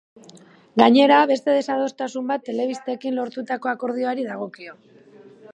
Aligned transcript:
Gainera, 0.81 1.19
beste 1.31 1.55
desadostasun 1.57 2.27
bat 2.33 2.47
telebistekin 2.49 3.21
lortutako 3.21 3.73
akordioari 3.77 4.29
dagokio. 4.35 4.79